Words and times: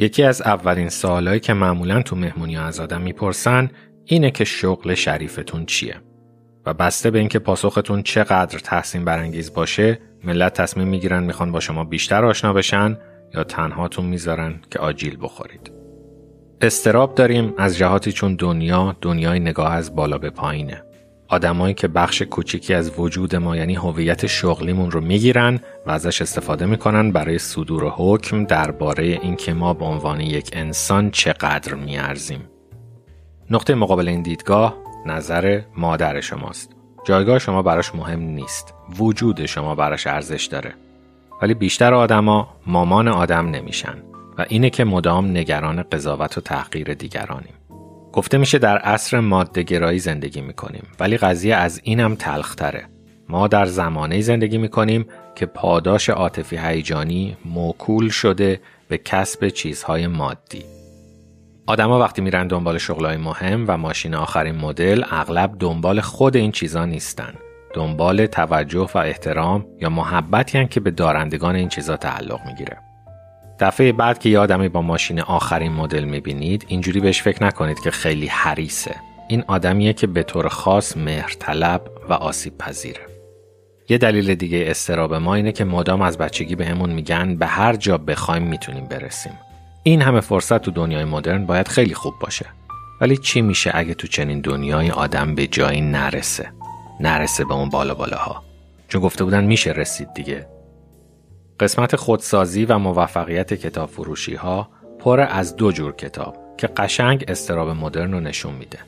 یکی 0.00 0.22
از 0.22 0.42
اولین 0.42 0.88
سوالایی 0.88 1.40
که 1.40 1.52
معمولا 1.52 2.02
تو 2.02 2.16
مهمونی 2.16 2.56
از 2.56 2.80
آدم 2.80 3.00
می‌پرسن 3.00 3.70
اینه 4.04 4.30
که 4.30 4.44
شغل 4.44 4.94
شریفتون 4.94 5.66
چیه؟ 5.66 5.96
و 6.66 6.74
بسته 6.74 7.10
به 7.10 7.18
اینکه 7.18 7.38
پاسختون 7.38 8.02
چقدر 8.02 8.58
تحسین 8.58 9.04
برانگیز 9.04 9.54
باشه 9.54 9.98
ملت 10.24 10.54
تصمیم 10.54 10.88
می‌گیرن 10.88 11.22
می‌خوان 11.22 11.52
با 11.52 11.60
شما 11.60 11.84
بیشتر 11.84 12.24
آشنا 12.24 12.52
بشن 12.52 12.98
یا 13.34 13.44
تنهاتون 13.44 14.06
می‌ذارن 14.06 14.60
که 14.70 14.78
آجیل 14.78 15.16
بخورید. 15.20 15.72
استراب 16.60 17.14
داریم 17.14 17.54
از 17.58 17.78
جهاتی 17.78 18.12
چون 18.12 18.34
دنیا 18.34 18.96
دنیای 19.00 19.40
نگاه 19.40 19.74
از 19.74 19.96
بالا 19.96 20.18
به 20.18 20.30
پایینه. 20.30 20.82
آدمایی 21.30 21.74
که 21.74 21.88
بخش 21.88 22.22
کوچیکی 22.22 22.74
از 22.74 22.98
وجود 22.98 23.36
ما 23.36 23.56
یعنی 23.56 23.74
هویت 23.74 24.26
شغلیمون 24.26 24.90
رو 24.90 25.00
می‌گیرن 25.00 25.60
و 25.86 25.90
ازش 25.90 26.22
استفاده 26.22 26.66
می‌کنن 26.66 27.12
برای 27.12 27.38
صدور 27.38 27.92
حکم 27.96 28.44
درباره 28.44 29.04
اینکه 29.04 29.52
ما 29.54 29.74
به 29.74 29.84
عنوان 29.84 30.20
یک 30.20 30.50
انسان 30.52 31.10
چقدر 31.10 31.74
میارزیم. 31.74 32.48
نقطه 33.50 33.74
مقابل 33.74 34.08
این 34.08 34.22
دیدگاه 34.22 34.76
نظر 35.06 35.60
مادر 35.76 36.20
شماست. 36.20 36.70
جایگاه 37.04 37.38
شما 37.38 37.62
براش 37.62 37.94
مهم 37.94 38.20
نیست. 38.20 38.74
وجود 38.98 39.46
شما 39.46 39.74
براش 39.74 40.06
ارزش 40.06 40.46
داره. 40.46 40.74
ولی 41.42 41.54
بیشتر 41.54 41.94
آدما 41.94 42.48
مامان 42.66 43.08
آدم 43.08 43.50
نمیشن 43.50 43.94
و 44.38 44.44
اینه 44.48 44.70
که 44.70 44.84
مدام 44.84 45.30
نگران 45.30 45.82
قضاوت 45.82 46.38
و 46.38 46.40
تحقیر 46.40 46.94
دیگرانیم. 46.94 47.54
گفته 48.12 48.38
میشه 48.38 48.58
در 48.58 48.78
عصر 48.78 49.20
ماده 49.20 49.62
گرایی 49.62 49.98
زندگی 49.98 50.40
می‌کنیم 50.40 50.82
ولی 51.00 51.16
قضیه 51.16 51.56
از 51.56 51.80
اینم 51.84 52.14
تلختره. 52.14 52.84
ما 53.28 53.48
در 53.48 53.66
زمانه 53.66 54.20
زندگی 54.20 54.58
می‌کنیم 54.58 55.06
که 55.34 55.46
پاداش 55.46 56.08
عاطفی 56.08 56.56
هیجانی 56.56 57.36
موکول 57.44 58.08
شده 58.08 58.60
به 58.88 58.98
کسب 58.98 59.48
چیزهای 59.48 60.06
مادی. 60.06 60.64
آدما 61.66 61.98
وقتی 61.98 62.22
میرن 62.22 62.46
دنبال 62.46 62.78
شغلای 62.78 63.16
مهم 63.16 63.64
و 63.68 63.76
ماشین 63.76 64.14
آخرین 64.14 64.54
مدل 64.54 65.04
اغلب 65.10 65.56
دنبال 65.58 66.00
خود 66.00 66.36
این 66.36 66.52
چیزا 66.52 66.84
نیستن. 66.84 67.34
دنبال 67.74 68.26
توجه 68.26 68.88
و 68.94 68.98
احترام 68.98 69.66
یا 69.80 69.90
محبتی 69.90 70.66
که 70.66 70.80
به 70.80 70.90
دارندگان 70.90 71.54
این 71.54 71.68
چیزا 71.68 71.96
تعلق 71.96 72.40
می‌گیره. 72.46 72.89
دفعه 73.60 73.92
بعد 73.92 74.18
که 74.18 74.28
یه 74.28 74.38
آدمی 74.38 74.68
با 74.68 74.82
ماشین 74.82 75.20
آخرین 75.20 75.72
مدل 75.72 76.04
می‌بینید 76.04 76.64
اینجوری 76.68 77.00
بهش 77.00 77.22
فکر 77.22 77.44
نکنید 77.44 77.80
که 77.80 77.90
خیلی 77.90 78.26
حریصه. 78.26 78.94
این 79.28 79.44
آدمیه 79.46 79.92
که 79.92 80.06
به 80.06 80.22
طور 80.22 80.48
خاص 80.48 80.96
مهرطلب 80.96 81.90
و 82.08 82.12
آسیب 82.12 82.58
پذیره. 82.58 83.00
یه 83.88 83.98
دلیل 83.98 84.34
دیگه 84.34 84.64
استراب 84.66 85.14
ما 85.14 85.34
اینه 85.34 85.52
که 85.52 85.64
مدام 85.64 86.02
از 86.02 86.18
بچگی 86.18 86.54
بهمون 86.54 86.88
به 86.88 86.94
میگن 86.94 87.36
به 87.36 87.46
هر 87.46 87.76
جا 87.76 87.98
بخوایم 87.98 88.42
می‌تونیم 88.42 88.84
برسیم. 88.84 89.32
این 89.82 90.02
همه 90.02 90.20
فرصت 90.20 90.62
تو 90.62 90.70
دنیای 90.70 91.04
مدرن 91.04 91.46
باید 91.46 91.68
خیلی 91.68 91.94
خوب 91.94 92.14
باشه. 92.20 92.46
ولی 93.00 93.16
چی 93.16 93.42
میشه 93.42 93.70
اگه 93.74 93.94
تو 93.94 94.06
چنین 94.06 94.40
دنیای 94.40 94.90
آدم 94.90 95.34
به 95.34 95.46
جایی 95.46 95.80
نرسه؟ 95.80 96.52
نرسه 97.00 97.44
به 97.44 97.54
اون 97.54 97.68
بالا 97.68 97.94
بالاها. 97.94 98.42
چون 98.88 99.00
گفته 99.00 99.24
بودن 99.24 99.44
میشه 99.44 99.70
رسید 99.70 100.14
دیگه. 100.14 100.46
قسمت 101.60 101.96
خودسازی 101.96 102.64
و 102.64 102.78
موفقیت 102.78 103.54
کتاب 103.54 103.88
فروشی 103.88 104.34
ها 104.34 104.68
پر 104.98 105.20
از 105.20 105.56
دو 105.56 105.72
جور 105.72 105.92
کتاب 105.92 106.36
که 106.56 106.66
قشنگ 106.66 107.24
استراب 107.28 107.68
مدرن 107.68 108.12
رو 108.12 108.20
نشون 108.20 108.54
میده. 108.54 108.78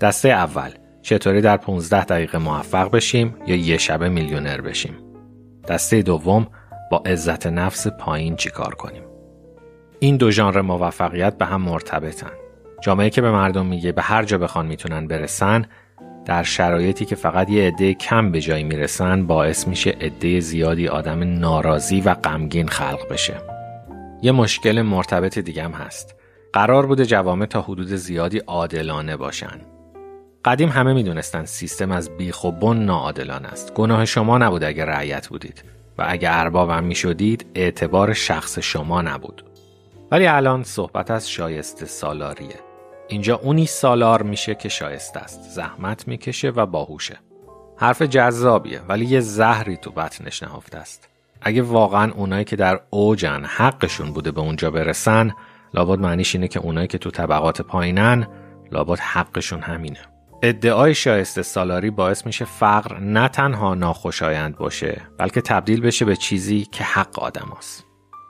دسته 0.00 0.28
اول 0.28 0.70
چطوری 1.02 1.40
در 1.40 1.56
15 1.56 2.04
دقیقه 2.04 2.38
موفق 2.38 2.90
بشیم 2.90 3.36
یا 3.46 3.56
یه 3.56 3.78
شبه 3.78 4.08
میلیونر 4.08 4.60
بشیم. 4.60 4.94
دسته 5.68 6.02
دوم 6.02 6.46
با 6.90 7.02
عزت 7.06 7.46
نفس 7.46 7.86
پایین 7.86 8.36
چیکار 8.36 8.74
کنیم. 8.74 9.02
این 9.98 10.16
دو 10.16 10.30
ژانر 10.30 10.60
موفقیت 10.60 11.38
به 11.38 11.44
هم 11.44 11.62
مرتبطن. 11.62 12.32
جامعه 12.80 13.10
که 13.10 13.20
به 13.20 13.30
مردم 13.30 13.66
میگه 13.66 13.92
به 13.92 14.02
هر 14.02 14.24
جا 14.24 14.38
بخوان 14.38 14.66
می‌تونن 14.66 15.06
برسن 15.06 15.64
در 16.24 16.42
شرایطی 16.42 17.04
که 17.04 17.16
فقط 17.16 17.50
یه 17.50 17.66
عده 17.66 17.94
کم 17.94 18.32
به 18.32 18.40
جایی 18.40 18.64
می‌رسن 18.64 19.26
باعث 19.26 19.68
میشه 19.68 19.90
عده 19.90 20.40
زیادی 20.40 20.88
آدم 20.88 21.38
ناراضی 21.38 22.00
و 22.00 22.14
غمگین 22.14 22.68
خلق 22.68 23.12
بشه. 23.12 23.34
یه 24.22 24.32
مشکل 24.32 24.82
مرتبط 24.82 25.38
دیگه 25.38 25.62
هم 25.62 25.72
هست. 25.72 26.14
قرار 26.52 26.86
بوده 26.86 27.06
جوامع 27.06 27.46
تا 27.46 27.62
حدود 27.62 27.88
زیادی 27.88 28.38
عادلانه 28.38 29.16
باشن. 29.16 29.60
قدیم 30.44 30.68
همه 30.68 30.92
می‌دونستن 30.92 31.44
سیستم 31.44 31.92
از 31.92 32.16
بیخ 32.16 32.44
و 32.44 32.52
بن 32.52 32.76
ناعادلانه 32.76 33.48
است. 33.48 33.74
گناه 33.74 34.04
شما 34.04 34.38
نبود 34.38 34.64
اگه 34.64 34.84
رعیت 34.84 35.28
بودید 35.28 35.64
و 35.98 36.04
اگه 36.08 36.28
اربابم 36.32 36.84
می‌شدید 36.84 37.46
اعتبار 37.54 38.12
شخص 38.12 38.58
شما 38.58 39.02
نبود. 39.02 39.44
ولی 40.10 40.26
الان 40.26 40.62
صحبت 40.62 41.10
از 41.10 41.30
شایسته 41.30 41.86
سالاریه. 41.86 42.71
اینجا 43.12 43.36
اونی 43.36 43.66
سالار 43.66 44.22
میشه 44.22 44.54
که 44.54 44.68
شایسته 44.68 45.20
است. 45.20 45.40
زحمت 45.42 46.08
می‌کشه 46.08 46.50
و 46.50 46.66
باهوشه. 46.66 47.18
حرف 47.76 48.02
جذابیه 48.02 48.80
ولی 48.88 49.04
یه 49.04 49.20
زهری 49.20 49.76
تو 49.76 49.90
بطنش 49.90 50.42
نهفته 50.42 50.78
است. 50.78 51.08
اگه 51.42 51.62
واقعا 51.62 52.12
اونایی 52.12 52.44
که 52.44 52.56
در 52.56 52.80
اوجن 52.90 53.44
حقشون 53.44 54.12
بوده 54.12 54.30
به 54.30 54.40
اونجا 54.40 54.70
برسن 54.70 55.30
لابد 55.74 55.98
معنیش 55.98 56.34
اینه 56.34 56.48
که 56.48 56.60
اونایی 56.60 56.86
که 56.88 56.98
تو 56.98 57.10
طبقات 57.10 57.62
پایینن 57.62 58.26
لابد 58.72 58.98
حقشون 58.98 59.60
همینه. 59.60 60.00
ادعای 60.42 60.94
شایسته 60.94 61.42
سالاری 61.42 61.90
باعث 61.90 62.26
میشه 62.26 62.44
فقر 62.44 62.98
نه 62.98 63.28
تنها 63.28 63.74
ناخوشایند 63.74 64.56
باشه 64.56 65.02
بلکه 65.18 65.40
تبدیل 65.40 65.80
بشه 65.80 66.04
به 66.04 66.16
چیزی 66.16 66.64
که 66.72 66.84
حق 66.84 67.18
آدم 67.18 67.52
هست. 67.58 67.84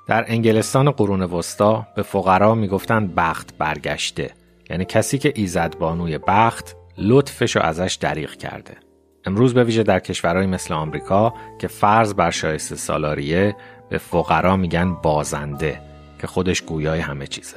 در 0.06 0.24
انگلستان 0.28 0.90
قرون 0.90 1.22
وسطا 1.22 1.86
به 1.96 2.02
فقرا 2.02 2.54
می‌گفتن 2.54 3.06
بخت 3.06 3.58
برگشته. 3.58 4.41
یعنی 4.72 4.84
کسی 4.84 5.18
که 5.18 5.32
ایزد 5.36 5.78
بانوی 5.78 6.18
بخت 6.18 6.76
لطفش 6.98 7.56
رو 7.56 7.62
ازش 7.62 7.98
دریغ 8.00 8.30
کرده. 8.30 8.76
امروز 9.24 9.54
به 9.54 9.64
ویژه 9.64 9.82
در 9.82 9.98
کشورهای 9.98 10.46
مثل 10.46 10.74
آمریکا 10.74 11.34
که 11.58 11.68
فرض 11.68 12.14
بر 12.14 12.30
شایسته 12.30 12.76
سالاریه 12.76 13.56
به 13.90 13.98
فقرا 13.98 14.56
میگن 14.56 14.94
بازنده 14.94 15.80
که 16.20 16.26
خودش 16.26 16.62
گویای 16.62 17.00
همه 17.00 17.26
چیزه. 17.26 17.56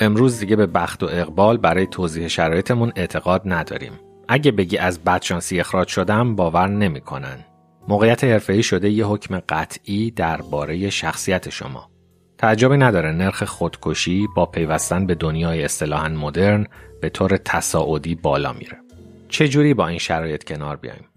امروز 0.00 0.40
دیگه 0.40 0.56
به 0.56 0.66
بخت 0.66 1.02
و 1.02 1.06
اقبال 1.06 1.56
برای 1.56 1.86
توضیح 1.86 2.28
شرایطمون 2.28 2.92
اعتقاد 2.96 3.42
نداریم. 3.44 3.92
اگه 4.28 4.52
بگی 4.52 4.78
از 4.78 5.04
بدشانسی 5.04 5.60
اخراج 5.60 5.88
شدم 5.88 6.36
باور 6.36 6.68
نمی‌کنن. 6.68 7.44
موقعیت 7.88 8.24
حرفه‌ای 8.24 8.62
شده 8.62 8.90
یه 8.90 9.06
حکم 9.06 9.40
قطعی 9.48 10.10
درباره 10.10 10.90
شخصیت 10.90 11.48
شما. 11.50 11.90
تعجبی 12.38 12.76
نداره 12.76 13.12
نرخ 13.12 13.44
خودکشی 13.44 14.26
با 14.36 14.46
پیوستن 14.46 15.06
به 15.06 15.14
دنیای 15.14 15.64
اصطلاحا 15.64 16.08
مدرن 16.08 16.66
به 17.00 17.08
طور 17.08 17.36
تصاعدی 17.36 18.14
بالا 18.14 18.52
میره. 18.52 18.78
چجوری 19.28 19.74
با 19.74 19.88
این 19.88 19.98
شرایط 19.98 20.44
کنار 20.44 20.76
بیایم؟ 20.76 21.08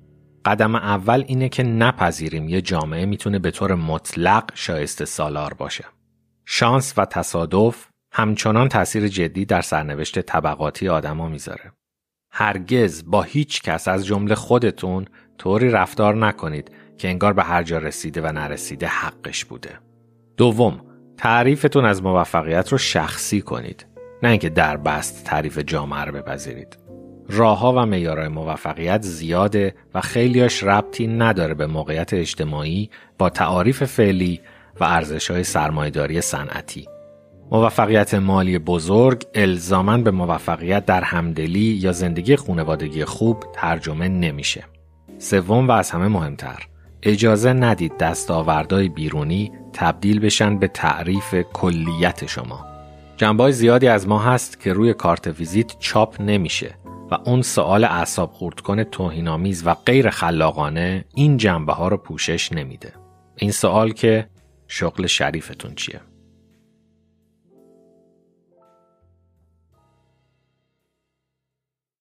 قدم 0.45 0.75
اول 0.75 1.23
اینه 1.27 1.49
که 1.49 1.63
نپذیریم 1.63 2.49
یه 2.49 2.61
جامعه 2.61 3.05
می‌تونه 3.05 3.39
به 3.39 3.51
طور 3.51 3.75
مطلق 3.75 4.43
شایسته 4.53 5.05
سالار 5.05 5.53
باشه. 5.53 5.85
شانس 6.45 6.93
و 6.97 7.05
تصادف 7.05 7.87
همچنان 8.11 8.69
تاثیر 8.69 9.07
جدی 9.07 9.45
در 9.45 9.61
سرنوشت 9.61 10.19
طبقاتی 10.19 10.89
آدما 10.89 11.27
می‌ذاره. 11.29 11.71
هرگز 12.31 13.03
با 13.05 13.21
هیچ 13.21 13.61
کس 13.61 13.87
از 13.87 14.05
جمله 14.05 14.35
خودتون 14.35 15.05
طوری 15.37 15.69
رفتار 15.69 16.15
نکنید 16.15 16.71
که 16.97 17.07
انگار 17.07 17.33
به 17.33 17.43
هر 17.43 17.63
جا 17.63 17.77
رسیده 17.77 18.21
و 18.21 18.31
نرسیده 18.31 18.87
حقش 18.87 19.45
بوده. 19.45 19.79
دوم 20.37 20.81
تعریفتون 21.17 21.85
از 21.85 22.03
موفقیت 22.03 22.71
رو 22.71 22.77
شخصی 22.77 23.41
کنید. 23.41 23.85
نه 24.23 24.29
اینکه 24.29 24.49
در 24.49 24.77
بست 24.77 25.25
تعریف 25.25 25.59
جامعه 25.59 26.01
رو 26.01 26.11
بپذیرید. 26.11 26.77
راهها 27.29 27.73
و 27.73 27.85
معیارهای 27.85 28.27
موفقیت 28.27 29.01
زیاده 29.01 29.75
و 29.93 30.01
خیلیاش 30.01 30.63
ربطی 30.63 31.07
نداره 31.07 31.53
به 31.53 31.67
موقعیت 31.67 32.13
اجتماعی 32.13 32.89
با 33.17 33.29
تعاریف 33.29 33.83
فعلی 33.83 34.41
و 34.79 34.83
ارزشهای 34.83 35.43
سرمایداری 35.43 36.21
صنعتی. 36.21 36.87
موفقیت 37.51 38.13
مالی 38.13 38.59
بزرگ 38.59 39.25
الزامن 39.35 40.03
به 40.03 40.11
موفقیت 40.11 40.85
در 40.85 41.03
همدلی 41.03 41.59
یا 41.59 41.91
زندگی 41.91 42.35
خانوادگی 42.35 43.05
خوب 43.05 43.43
ترجمه 43.53 44.07
نمیشه. 44.07 44.63
سوم 45.17 45.67
و 45.67 45.71
از 45.71 45.91
همه 45.91 46.07
مهمتر 46.07 46.67
اجازه 47.07 47.53
ندید 47.53 47.97
دستاوردهای 47.97 48.89
بیرونی 48.89 49.51
تبدیل 49.73 50.19
بشن 50.19 50.57
به 50.59 50.67
تعریف 50.67 51.35
کلیت 51.53 52.25
شما. 52.25 52.65
جنبه 53.17 53.51
زیادی 53.51 53.87
از 53.87 54.07
ما 54.07 54.19
هست 54.19 54.59
که 54.59 54.73
روی 54.73 54.93
کارت 54.93 55.27
ویزیت 55.27 55.79
چاپ 55.79 56.21
نمیشه 56.21 56.75
و 57.11 57.17
اون 57.25 57.41
سوال 57.41 57.83
اعصاب 57.83 58.31
خورد 58.31 58.59
کنه 58.59 58.83
توهینآمیز 58.83 59.67
و 59.67 59.73
غیر 59.73 60.09
خلاقانه 60.09 61.05
این 61.15 61.37
جنبه 61.37 61.73
ها 61.73 61.87
رو 61.87 61.97
پوشش 61.97 62.51
نمیده. 62.51 62.93
این 63.35 63.51
سوال 63.51 63.91
که 63.91 64.27
شغل 64.67 65.07
شریفتون 65.07 65.75
چیه؟ 65.75 66.01